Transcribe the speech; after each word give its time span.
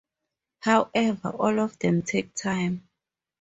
However, 0.61 1.29
all 1.29 1.59
of 1.59 1.77
them 1.77 2.01
take 2.01 2.33
time. 2.33 2.89